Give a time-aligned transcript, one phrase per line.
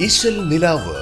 [0.00, 0.96] ഇശൽ നിലാവ്.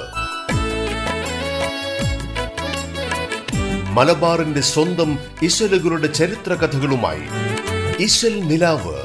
[3.91, 7.21] മലബാറിന്റെ സ്വന്തം ഇശലുകളുടെ ചരിത്ര കഥകളുമായി
[8.03, 8.95] ഇശൽ നിലാവ്.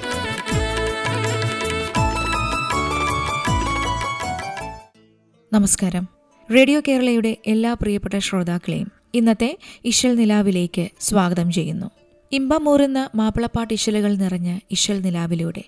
[5.52, 6.08] നമസ്കാരം.
[6.54, 11.90] റേഡിയോ കേരളയുടെ എല്ലാ പ്രിയപ്പെട്ട ശ്രോതാക്കളെയും ഇന്നത്തെ ഇശൽ നിലാവിലേക്ക് സ്വാഗതം ചെയ്യുന്നു.
[12.32, 15.64] ഇമ്പമൂറുന്ന മാപ്പിളപ്പാട്ട് ഇശലുകൾ നിറഞ്ഞ ഇശൽ നിലാവിലൂടെ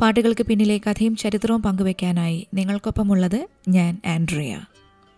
[0.00, 4.60] പാട്ടുകൾക്ക് പിന്നിലെ കഥയും ചരിത്രവും പങ്കുവയ്ക്കാനായി നിങ്ങൾക്കൊപ്പമുള്ളത് ഞാൻ ആൻഡ്രിയ.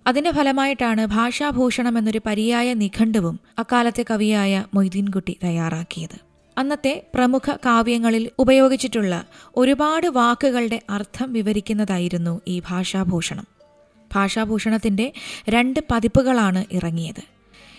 [0.08, 6.19] അതിന്റെ ഫലമായിട്ടാണ് ഭാഷാഭൂഷണം എന്നൊരു പര്യായ നിഘണ്ടുവും അക്കാലത്തെ കവിയായ മൊയ്തീൻകുട്ടി തയ്യാറാക്കിയത്.
[6.58, 9.25] അന്നത്തെ പ്രമുഖ കാവ്യങ്ങളിൽ ഉപയോഗിച്ചിട്ടുള്ള
[9.56, 13.47] ഒരുപാട് വാക്കുകളുടെ അർത്ഥം വിവരിക്കുന്നതായിരുന്നു ഈ ഭാഷാഭൂഷണം.
[14.16, 15.13] ഭാഷാഭൂഷണത്തിന്റെ
[15.50, 17.24] രണ്ട് പതിപ്പുകളാണ് ഇറങ്ങിയത്.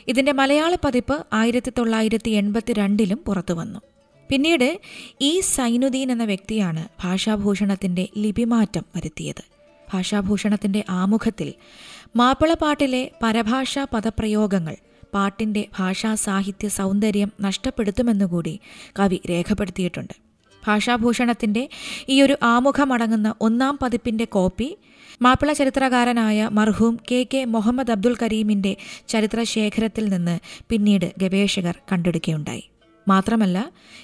[0.09, 3.81] ഇതിന്റെ മലയാള പതിപ്പ് ആയിരത്തി തൊള്ളായിരത്തി എൺപത്തിരണ്ടിലും പുറത്തുവന്നു.
[4.29, 4.81] പിന്നീട്
[5.21, 9.54] ഈ സൈനുദ്ദീൻ എന്ന വ്യക്തിയാണ് ഭാഷാഭൂഷണത്തിന്റെ ലിപിമാറ്റം വരുത്തിയത്.
[9.93, 11.55] ഭാഷാഭൂഷണത്തിന്റെ ആമുഖത്തിൽ
[12.17, 14.77] മാപ്പിളപ്പാട്ടിലെ പരഭാഷാ പദപ്രയോഗങ്ങൾ
[15.15, 18.61] പാട്ടിന്റെ ഭാഷാ സാഹിത്യ സൗന്ദര്യം നഷ്ടപ്പെടുത്തുമെന്നുകൂടി
[18.99, 20.13] കവി രേഖപ്പെടുത്തിയിട്ടുണ്ട്.
[20.67, 21.69] ഭാഷാഭൂഷണത്തിന്റെ
[22.09, 24.77] ഈയൊരു ആമുഖമടങ്ങുന്ന ഒന്നാം പതിപ്പിന്റെ കോപ്പി
[25.23, 28.77] മാപ്പിള ചരിത്രകാരനായ മർഹൂം കെ കെ മുഹമ്മദ് അബ്ദുൽ കരീമിന്റെ
[29.09, 32.65] ചരിത്രശേഖരത്തിൽ നിന്ന് പിന്നീട് ഗവേഷകർ കണ്ടെടുക്കുകയുണ്ടായി.
[33.09, 33.59] മാത്രമല്ല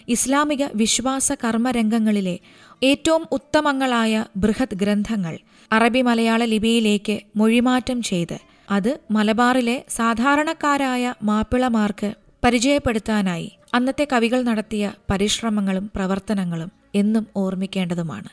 [0.08, 2.38] ഇസ്ലാമിക വിശ്വാസ കർമ്മരംഗങ്ങളിലെ
[2.84, 5.38] ഏറ്റവും ഉത്തമങ്ങളായ ബൃഹത് ഗ്രന്ഥങ്ങൾ
[5.72, 8.38] അറബി മലയാള ലിപിയിലേക്ക് മൊഴിമാറ്റം ചെയ്ത്
[8.70, 12.14] അത് മലബാറിലെ സാധാരണക്കാരായ മാപ്പിളമാർക്ക്
[12.44, 18.28] പരിചയപ്പെടുത്താനായി അന്നത്തെ കവികൾ നടത്തിയ പരിശ്രമങ്ങളും പ്രവർത്തനങ്ങളും എന്നും ഓർമ്മിക്കേണ്ടതുമാണ്.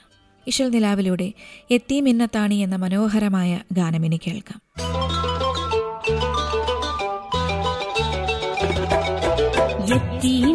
[0.47, 1.33] ഇശൽ നിലാവിലൂടെ
[1.71, 4.59] എത്തി മിന്നത്താണി എന്ന മനോഹരമായ ഗാനം ഇനി കേൾക്കാം.
[9.95, 10.46] എത്തി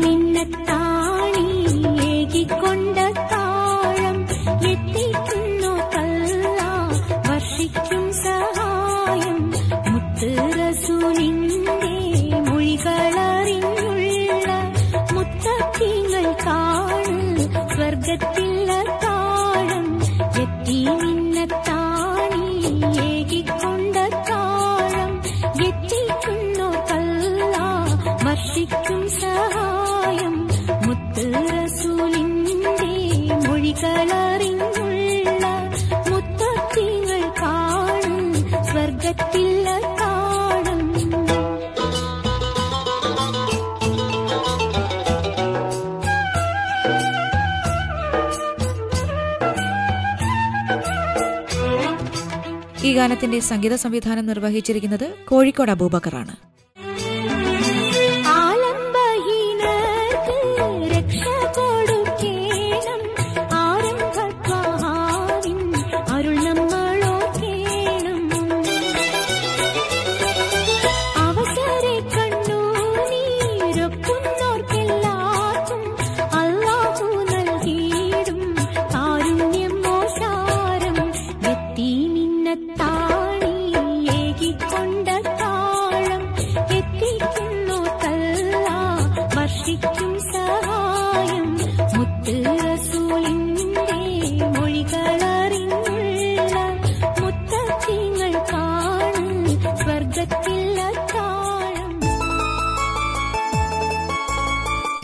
[52.88, 56.34] ഈ ഗാനത്തിന്റെ സംഗീത സംവിധാനം നിർവഹിച്ചിരിക്കുന്നത് കോഴിക്കോട് അബൂബക്കറാണ്.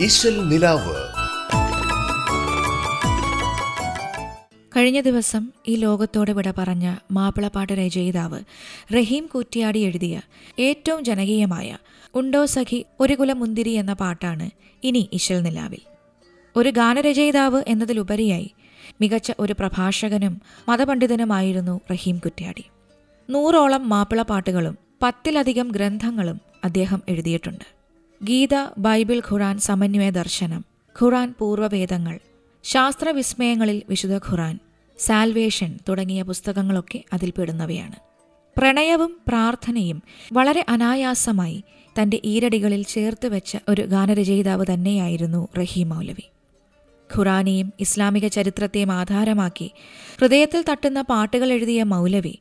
[0.09, 0.95] ഇശൽ നിലാവ്.
[4.77, 8.43] കഴിഞ്ഞ ദിവസം ഈ ലോകത്തോടെ വിട പറഞ്ഞ മാപ്പിളപ്പാട്ട് രചയിതാവ്
[8.93, 10.21] റഹീം കൂറ്റിയാടി എഴുതിയ
[10.59, 11.77] ഏറ്റവും ജനകീയമായ
[12.15, 14.49] ഉണ്ടോ സഖി ഒരു കുല മുന്തിരി എന്ന പാട്ടാണ്
[14.83, 15.79] ഇനി ഇശൽ നിലാവിൽ.
[16.55, 18.51] ഒരു ഗാനരചയിതാവ് എന്നതിലുപരിയായി
[19.01, 22.65] മികച്ച ഒരു പ്രഭാഷകനും മതപണ്ഡിതനുമായിരുന്നു റഹീം കുറ്റ്യാടി.
[23.29, 27.78] നൂറോളം മാപ്പിളപ്പാട്ടുകളും പത്തിലധികം ഗ്രന്ഥങ്ങളും അദ്ദേഹം എഴുതിയിട്ടുണ്ട്.
[28.23, 30.65] ഗീത ബൈബിൾ ഖുറാൻ സമന്വയ ദർശനം.
[31.01, 32.19] ഖുറാൻ പൂർവവേദങ്ങൾ.
[32.63, 34.59] ശാസ്ത്രവിസ്മയങ്ങളിൽ വിശുദ്ധ ഖുറാൻ.
[34.99, 37.95] സാൽവേഷൻ തുടങ്ങിയ പുസ്തകങ്ങളൊക്കെ അതിൽപ്പെടുന്നവയാണ്
[38.57, 41.63] പ്രണയവും പ്രാർത്ഥനയും വളരെ അനായാസമായി
[42.01, 46.25] തന്റെ ഈരടികളിൽ ചേർത്ത് വെച്ച ഒരു ഗാനരചയിതാവ് തന്നെയായിരുന്നു റഹീം മൗലവി.
[47.15, 49.71] ഖുറാനെയും ഇസ്ലാമിക ചരിത്രത്തെയും ആധാരമാക്കി
[50.21, 52.39] ഹൃദയത്തിൽ തട്ടുന്ന പാട്ടുകൾ എഴുതിയ മൗലവി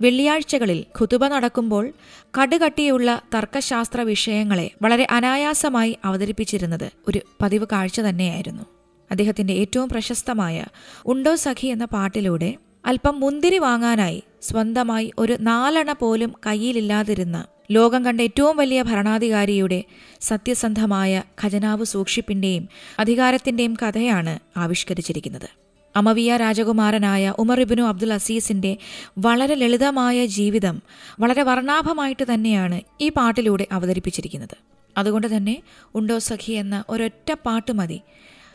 [0.00, 1.92] വെള്ളിയാഴ്ചകളിൽ ഖുതുബ നടക്കുമ്പോൾ
[2.38, 8.62] കടുകട്ടിയുള്ള തർക്കശാസ്ത്ര വിഷയങ്ങളെ വളരെ അനായാസമായി അവതരിപ്പിച്ചിരുന്നത് ഒരു പതിവ് കാഴ്ച തന്നെയായിരുന്നു.
[9.10, 10.64] അദ്ദേഹത്തിന്റെ ഏറ്റവും പ്രശസ്തമായ
[11.06, 12.56] ഉണ്ടോ സഖി എന്ന പാട്ടിലൂടെ
[12.86, 19.84] അല്പം മുന്തിരി വാങ്ങാനായി സ്വന്തമായി ഒരു നാലണ പോലും കയ്യിലില്ലാതിരുന്ന ലോകം കണ്ട ഏറ്റവും വലിയ ഭരണാധികാരിയുടെ
[20.20, 25.65] സത്യസന്ധമായ ഖജനാവ് സൂക്ഷിപ്പിന്റെയും അധികാരത്തിന്റെയും കഥയാണ് ആവിഷ്കരിച്ചിരിക്കുന്നത്.
[25.96, 28.76] അമവിയ രാജകുമാരനായ ഉമർ ഇബിനു അബ്ദുൽ അസീസിന്റെ
[29.18, 30.82] വളരെ ലളിതമായ ജീവിതം
[31.20, 34.56] വളരെ വർണാഭമായിട്ട് തന്നെയാണ് ഈ പാട്ടിലൂടെ അവതരിപ്പിച്ചിരിക്കുന്നത്.
[34.98, 35.62] അതുകൊണ്ട് തന്നെ
[35.94, 38.00] ഉണ്ടോ സഖി എന്ന ഒരൊറ്റ പാട്ട് മതി.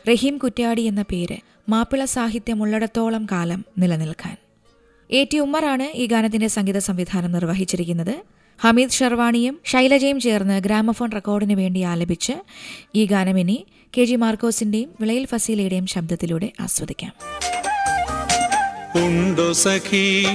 [0.08, 1.36] റഹീം കുറ്റ്യാടി എന്ന പേര്
[1.68, 4.36] മാപ്പിള സാഹിത്യം ഉള്ളിടത്തോളം കാലം നിലനിൽക്കാൻ.
[5.10, 8.14] എ ടി ഉമ്മറാണ് ഈ ഗാനത്തിന്റെ സംഗീത സംവിധാനം നിർവഹിച്ചിരിക്കുന്നത്.
[8.62, 12.32] ഹമീദ് ഷർവാണിയും ശൈലജയും ചേർന്ന് ഗ്രാമഫോൺ റെക്കോർഡിന് വേണ്ടി ആലപിച്ച്
[12.94, 13.66] ഈ ഗാനം ഇനി
[13.98, 17.12] കെ ജി മാർക്കോസിന്റെയും വിളയിൽ ഫസീലയുടെയും ശബ്ദത്തിലൂടെ ആസ്വദിക്കാം.
[18.98, 20.26] ഉണ്ടോ സഖി?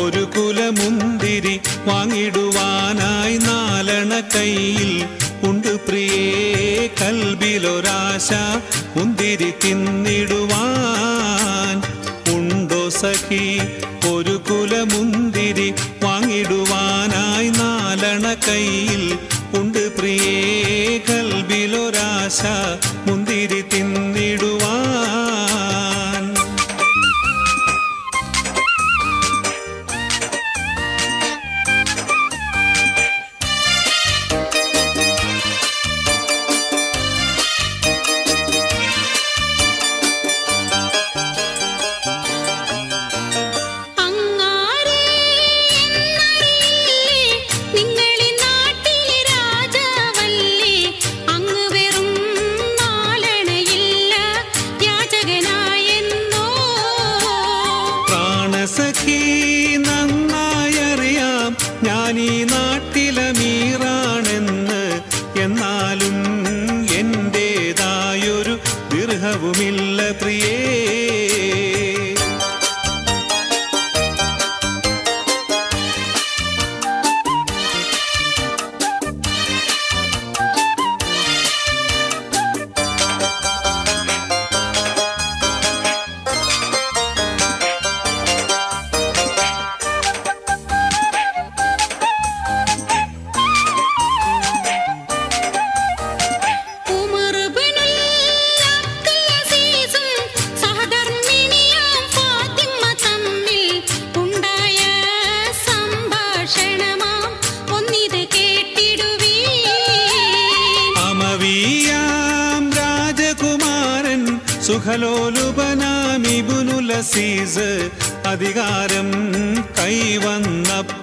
[0.00, 5.04] ഒരു കുലമുന്തിരി വാങ്ങിടുവാനായി നാലണ കയ്യിൽ.
[5.48, 8.32] ഉണ്ട് പ്രിയേ കൽബിലൊരാശ
[8.96, 11.82] മുന്തിരി തിന്നിടുവാൻ.
[12.34, 13.60] ഉണ്ടോ സഖി?
[14.06, 19.18] ഒരു കുലമുന്തിരി വാങ്ങിടുവാനായി നാലണ കയ്യിൽ.
[19.54, 22.42] ഉണ്ട് പ്രിയേ കൽബിലൊരാശ.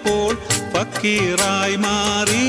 [0.10, 0.34] കൈവന്നപ്പോൾ
[0.74, 2.46] ഫക്കീറായി മാറി.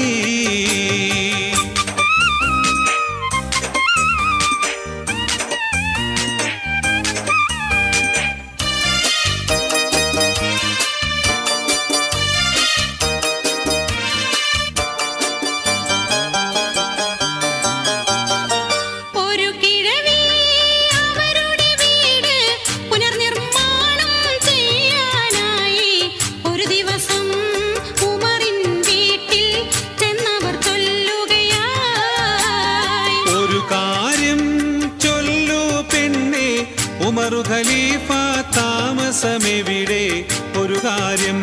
[37.11, 38.09] ഉമറു ഖലീഫ
[38.57, 40.25] താമസമെവിടെ?
[40.61, 41.43] ഒരു കാര്യം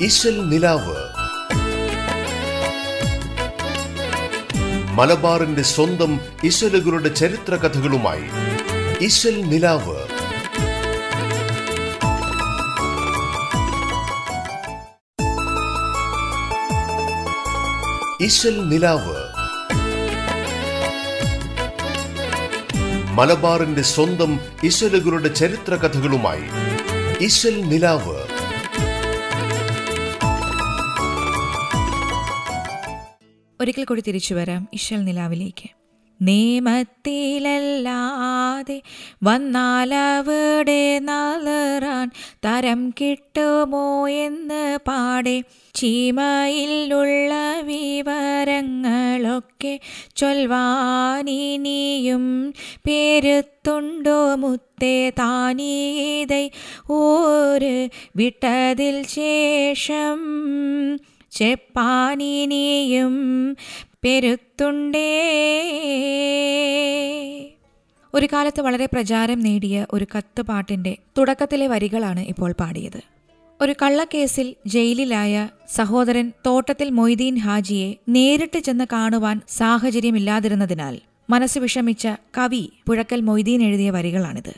[0.00, 0.96] ഇശൽ നിലാവ്.
[4.92, 8.24] മലബാറിന്റെ സ്വന്തം ഇശലുകളുടെ ചരിത്ര കഥകളുമായി
[9.00, 10.03] ഇശൽ നിലാവ്.
[18.68, 19.16] നിലാവ്.
[23.12, 26.44] മലബാറിന്റെ സ്വന്തം ഇശലുകളുടെ ചരിത്ര കഥകളുമായി
[27.68, 28.16] നിലാവ്.
[33.60, 35.83] ഒരിക്കൽ കൂടി തിരിച്ചു വരാം ഇശൽ നിലാവിലേക്ക്.
[36.20, 38.82] നിയമത്തിലല്ലാതെ
[39.24, 42.10] വന്നാലവിടെ നളറാൻ
[42.46, 45.42] തരം കിട്ടുമോ എന്ന് പാടെ
[45.74, 49.80] ചീമയിലുള്ള വിവരങ്ങളൊക്കെ
[50.16, 52.54] ചൊൽവാനിനിയും
[52.86, 56.50] പേരുത്തുണ്ടോ മുത്തേ താനീതൈ
[56.92, 60.20] ഓര് വിട്ടതിൽ ശേഷം
[61.32, 63.14] ചെപ്പാനിനിയും
[64.04, 65.10] പെരുത്തുണ്ടേ.
[68.14, 73.00] ഒരു കാലത്ത് വളരെ പ്രചാരം നേടിയ ഒരു കത്ത് പാട്ടിന്റെ തുടക്കത്തിലെ വരികളാണ് ഇപ്പോൾ പാടിയത്.
[73.60, 82.08] ഒരു കള്ളക്കേസിൽ ജയിലിലായ സഹോദരൻ തോട്ടത്തിൽ മൊയ്തീൻ ഹാജിയെ നേരിട്ട് ചെന്ന് കാണുവാൻ സാഹചര്യമില്ലാതിരുന്നതിനാൽ മനസ്സ് വിഷമിച്ച
[82.38, 84.54] കവി പുഴക്കൽ മൊയ്തീൻ എഴുതിയ വരികളാണിത്.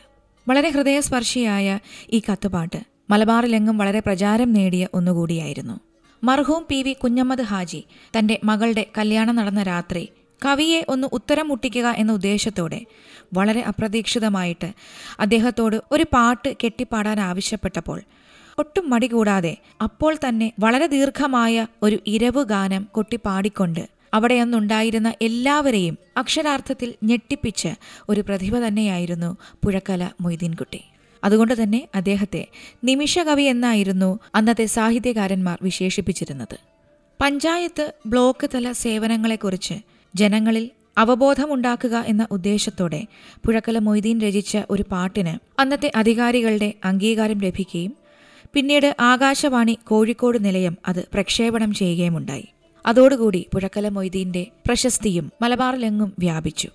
[0.48, 1.78] വളരെ ഹൃദയസ്പർശിയായ
[2.10, 2.78] ഈ കത്തുപാട്ട്
[3.10, 5.85] മലബാറിലെങ്ങും വളരെ പ്രചാരം നേടിയ ഒന്നുകൂടിയായിരുന്നു.
[6.22, 7.80] മർഹൂം പി വി കുഞ്ഞമ്മദ് ഹാജി
[8.10, 10.04] തന്റെ മകളുടെ കല്യാണം നടന്ന രാത്രി
[10.42, 12.80] കവിയെ ഒന്ന് ഉത്തരം മുട്ടിക്കുക എന്ന ഉദ്ദേശത്തോടെ
[13.32, 14.68] വളരെ അപ്രതീക്ഷിതമായിട്ട്
[15.20, 18.00] അദ്ദേഹത്തോട് ഒരു പാട്ട് കെട്ടിപ്പാടാൻ ആവശ്യപ്പെട്ടപ്പോൾ
[18.58, 26.94] ഒട്ടും മടി കൂടാതെ അപ്പോൾ തന്നെ വളരെ ദീർഘമായ ഒരു ഇരവ് ഗാനം കൊട്ടിപ്പാടിക്കൊണ്ട് അവിടെ അന്നുണ്ടായിരുന്ന എല്ലാവരെയും അക്ഷരാർത്ഥത്തിൽ
[27.04, 27.72] ഞെട്ടിപ്പിച്ച്
[28.08, 29.30] ഒരു പ്രതിഭ തന്നെയായിരുന്നു
[29.62, 30.80] പുഴക്കല മൊയ്തീൻകുട്ടി.
[31.26, 32.42] അതുകൊണ്ട് തന്നെ അദ്ദേഹത്തെ
[32.84, 36.56] നിമിഷകവി എന്നായിരുന്നു അന്നത്തെ സാഹിത്യകാരന്മാർ വിശേഷിപ്പിച്ചിരുന്നത്.
[37.20, 39.76] പഞ്ചായത്ത് ബ്ലോക്ക് തല സേവനങ്ങളെക്കുറിച്ച്
[40.14, 40.64] ജനങ്ങളിൽ
[40.98, 43.00] അവബോധമുണ്ടാക്കുക എന്ന ഉദ്ദേശത്തോടെ
[43.44, 47.92] പുഴക്കല മൊയ്തീൻ രചിച്ച ഒരു പാട്ടിന് അന്നത്തെ അധികാരികളുടെ അംഗീകാരം ലഭിക്കുകയും
[48.54, 52.46] പിന്നീട് ആകാശവാണി കോഴിക്കോട് നിലയം അത് പ്രക്ഷേപണം ചെയ്യുകയുമുണ്ടായി.
[52.84, 56.68] അതോടുകൂടി പുഴക്കല മൊയ്തീന്റെ പ്രശസ്തിയും മലബാറിലെങ്ങും വ്യാപിച്ചു.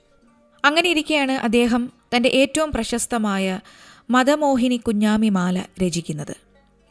[0.63, 3.45] അങ്ങനെയിരിക്കെയാണ് അദ്ദേഹം തന്റെ ഏറ്റവും പ്രശസ്തമായ
[4.11, 6.35] മതമോഹിനി കുഞ്ഞാമിമാല രചിക്കുന്നത്.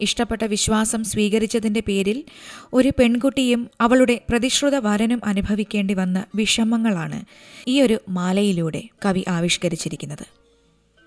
[0.01, 2.25] ഇഷ്ടപ്പെട്ട വിശ്വാസം സ്വീകരിച്ചതിന്റെ പേരിൽ
[2.73, 7.25] ഒരു പെൺകുട്ടിയും അവളുടെ പ്രതിശ്രുത വരനും അനുഭവിക്കേണ്ടി വന്ന വിഷമങ്ങളാണ്
[7.69, 10.27] ഈ ഒരു മാലയിലൂടെ കവി ആവിഷ്കരിച്ചിരിക്കുന്നത്.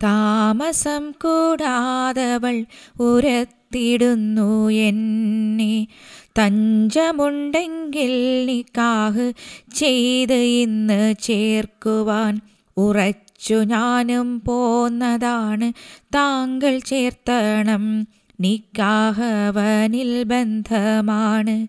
[0.04, 2.58] താമസം കൂടാതവൾ
[3.00, 5.88] ഉരത്തിടുന്നു എന്നെ.
[6.40, 8.14] തഞ്ചമുണ്ടെങ്കിൽ
[8.46, 9.34] നിക്കാഹ്
[9.76, 12.42] ചെയ്ത് ഇന്ന് ചേർക്കുവാൻ
[12.78, 15.74] ഉറച്ചു ഞാനും പോന്നതാണ്
[16.16, 18.08] താങ്കൾ ചേർത്തണം
[18.40, 21.68] നിക്കാഹവനിൽ ബന്ധമാണ്.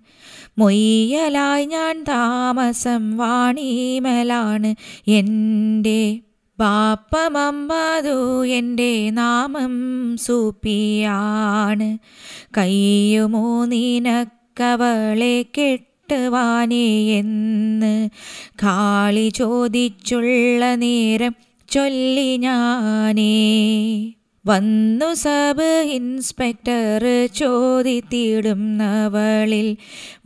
[0.59, 4.75] മൊയ്യലായി ഞാൻ താമസം വാണിമലാണ്
[5.09, 6.21] എന്റെ
[6.61, 11.99] പാപ്പമമ്പതു എന്റെ നാമം സൂപ്പിയാണ്.
[12.57, 18.09] കയ്യുമോ നിനക്കവളെ കെട്ടുവാനേ എന്ന്
[18.63, 24.13] കാളി ചോദിച്ചുള്ള നേരം ചൊല്ലി ഞാനേ.
[24.47, 29.77] വന്നു സബ് ഇൻസ്പെക്ടർ ചോദിത്തിടുന്നവളിൽ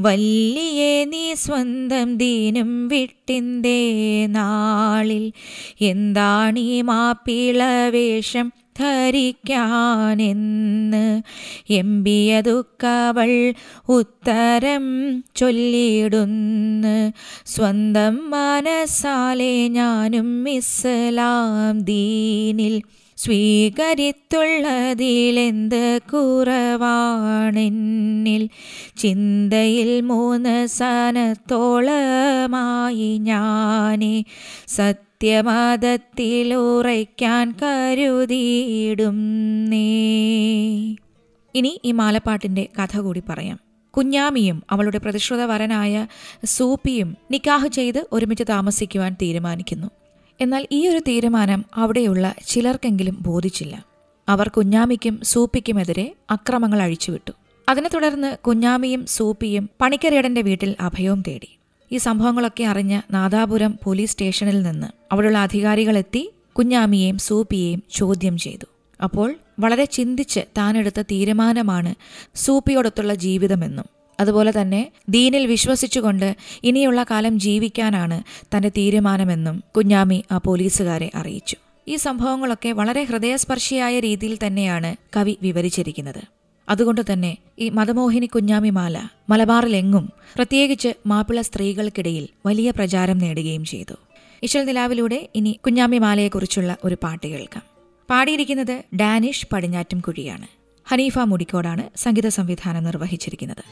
[0.01, 5.33] വല്ലിയെ നീ സ്വന്തം ദീനും വിട്ടിന്തേ നാളിൽ.
[5.81, 11.23] എന്താണീ മാപ്പിളവേഷം ധരിക്കാനെന്ന്
[11.71, 13.55] എമ്പിയതുക്കവൾ
[13.89, 17.13] ഉത്തരം ചൊല്ലിടുന്ന്
[17.47, 22.83] സ്വന്തം മനസ്സാലെ ഞാനും ഇസ്ലാം ദീനിൽ
[23.19, 28.49] സ്വീകരിത്തുള്ളതിലെന്ത് കുറവാണെന്നിൽ
[28.99, 34.25] ചിന്തയിൽ മൂന്ന് സനത്തോളമായി ഞാനേ
[35.23, 39.17] സത്യമതത്തിലുറയ്ക്കാൻ കരുതിയിടും
[39.65, 40.95] നീ.
[41.55, 43.61] ഇനി ഈ മാലപ്പാട്ടിന്റെ കഥ കൂടി പറയാം.
[43.97, 46.07] കുഞ്ഞാമിയും അവളുടെ പ്രതിശ്രുത വരനായ
[46.45, 49.89] സൂപ്പിയും നിക്കാഹ് ചെയ്ത് ഒരുമിച്ച് താമസിക്കുവാൻ തീരുമാനിക്കുന്നു.
[50.41, 53.85] എന്നാൽ ഈ ഒരു തീരുമാനം അവിടെയുള്ള ചിലർക്കെങ്കിലും ബോധിച്ചില്ല.
[54.29, 57.33] അവർ കുഞ്ഞാമിക്കും സൂപ്പിക്കുമെതിരെ അക്രമങ്ങൾ അഴിച്ചുവിട്ടു.
[57.69, 61.58] അതിനെ തുടർന്ന് കുഞ്ഞാമിയും സൂപ്പിയും പണിക്കരേടന്റെ വീട്ടിൽ അഭയവും തേടി.
[61.93, 68.67] ഈ സംഭവങ്ങളൊക്കെ അറിഞ്ഞ് നാദാപുരം പോലീസ് സ്റ്റേഷനിൽ നിന്ന് അവിടെയുള്ള അധികാരികളെത്തി കുഞ്ഞാമിയെയും സൂപ്പിയെയും ചോദ്യം ചെയ്തു.
[69.01, 71.95] അപ്പോൾ വളരെ ചിന്തിച്ച് താനെടുത്ത തീരുമാനമാണ്
[72.35, 73.85] സൂപ്പിയോടൊത്തുള്ള ജീവിതമെന്നും
[74.21, 78.23] അതുപോലെ തന്നെ ദീനിൽ വിശ്വസിച്ചുകൊണ്ട് ഇനിയുള്ള കാലം ജീവിക്കാനാണ്
[78.57, 81.57] തന്റെ തീരുമാനമെന്നും കുഞ്ഞാമി ആ പോലീസുകാരെ അറിയിച്ചു.
[81.89, 86.38] ഈ സംഭവങ്ങളൊക്കെ വളരെ ഹൃദയസ്പർശിയായ രീതിയിൽ തന്നെയാണ് കവി വിവരിച്ചിരിക്കുന്നത്.
[86.69, 88.99] അതുകൊണ്ട് തന്നെ ഈ മതമോഹിനി കുഞ്ഞാമിമാല
[89.31, 93.95] മലബാറിലെങ്ങും പ്രത്യേകിച്ച് മാപ്പിള സ്ത്രീകൾക്കിടയിൽ വലിയ പ്രചാരം നേടുകയും ചെയ്തു.
[94.43, 97.63] ഇശൽ നിലാവിലൂടെ ഇനി കുഞ്ഞാമി മാലയെക്കുറിച്ചുള്ള ഒരു പാട്ട് കേൾക്കാം.
[98.11, 100.47] പാടിയിരിക്കുന്നത് ഡാനിഷ് പടിഞ്ഞാറ്റം കുഴിയാണ്
[100.91, 103.65] ഹനീഫ മുടിക്കോടാണ് സംഗീത സംവിധാനം നിർവഹിച്ചിരിക്കുന്നത്.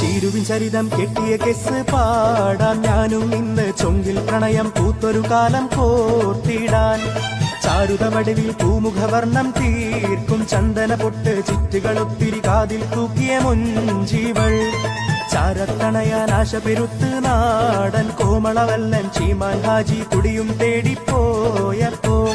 [0.00, 7.00] ചീരുവിൻ ചരിതം കെട്ടിയ കെസ് പാടാൻ ഞാനും ഇന്ന് ചൊങ്കിൽ പ്രണയം പൂത്തൊരു കാലം കോർത്തിടാൻ.
[7.76, 10.48] ചാരുതമടിവിൽ പൂമുഖവർണം തീർക്കും.
[10.48, 14.72] ചന്ദന പൊട്ട് ചുറ്റുകളൊത്തിരി കാതിൽ തൂക്കിയ മുഞ്ചിവൾ
[15.32, 22.32] ചാരത്തണയാൻ ആശപെരുത്ത് നാടൻ കോമളവല്ലൻ ചീമാൻ ഹാജി കുടിയും തേടിപ്പോയപ്പോൾ.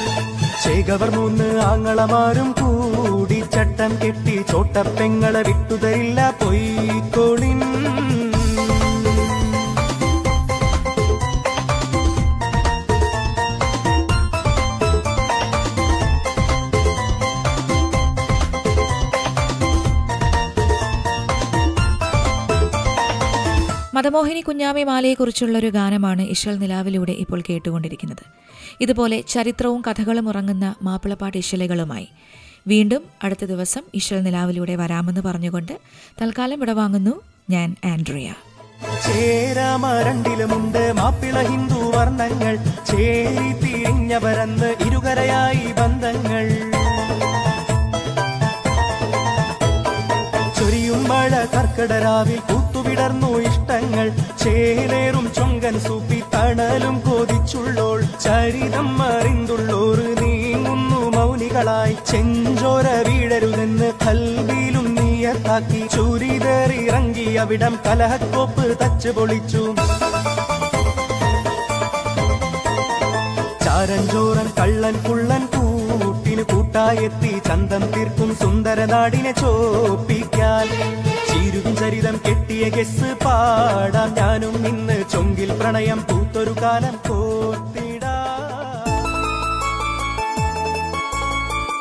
[0.64, 7.71] ചേകവർ മൂന്ന് ആങ്ങളമാരും കൂടി ചട്ടം കെട്ടി ചോട്ടപ്പെങ്ങളെ വിട്ടുതരില്ല പൊയ്ക്കോളിൻ.
[24.02, 28.24] മതമോഹിനി കുഞ്ഞാമി മാലയെക്കുറിച്ചുള്ള ഒരു ഗാനമാണ് ഇഷൽ നിലാവിലൂടെ ഇപ്പോൾ കേട്ടുകൊണ്ടിരിക്കുന്നത്.
[28.82, 32.08] ഇതുപോലെ ചരിത്രവും കഥകളും ഉറങ്ങുന്ന മാപ്പിളപ്പാട്ട് ഇഷലുകളുമായി
[32.68, 35.80] വീണ്ടും അടുത്ത ദിവസം ഇഷൽ നിലാവിലൂടെ വരാമെന്ന് പറഞ്ഞുകൊണ്ട്
[36.22, 38.34] തൽക്കാലം വിടവാങ്ങുന്നു ഞാൻ ആൻഡ്രിയ.
[39.06, 42.58] ചേരാമരണ്ടിലുമുണ്ട് മാപ്പിള ഹിന്ദു വർണങ്ങൾ.
[42.86, 46.71] ചേരി തിരിഞ്ഞവരന്ന് ഇരുകരയായി ബന്ധങ്ങൾ.
[51.22, 54.12] മഴ കർക്കിടരാവിൽ കൂത്തുവിടർന്നു ഇഷ്ടങ്ങൾ.
[54.44, 58.02] ചേലേറും ചൊങ്കൻ സൂപ്പി തണലും കൊതിച്ചുള്ളോൾ.
[58.02, 61.98] ചരിതം മറിന്തുള്ളോർ നീങ്ങുന്നു മൗനികളായി.
[62.12, 65.88] ചെഞ്ചോര വീഴരുതെന്ന് കൽവിയിലും നീയത്താക്കി.
[65.96, 69.76] ചുരിതറിറങ്ങി അവിടം കലഹക്കോപ്പ് തച്ചു പൊളിച്ചു.
[73.64, 75.48] ചാരഞ്ചോറൻ കള്ളൻ കുള്ളൻ
[76.42, 80.68] കൂട്ടായെത്തി ചന്തം തീർക്കും സുന്ദര നാടിനെ ചോപ്പിക്കാൻ.
[81.28, 84.14] ചീരും ചരിതം കെട്ടിയ കെസ് പാടാം.
[84.14, 88.28] ഞാനും ഇന്ന് ചൊങ്കിൽ പ്രണയം പൂത്തൊരു കാലം കോർത്തിടാ.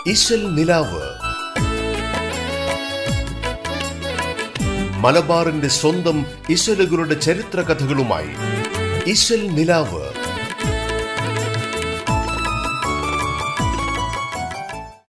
[0.06, 1.20] ഇശൽ നിലാവ്.
[4.98, 8.30] മലബാറിന്റെ സ്വന്തം ഇശലുകളുടെ ചരിത്ര കഥകളുമായി
[9.06, 10.19] ഇശൽ നിലാവ്.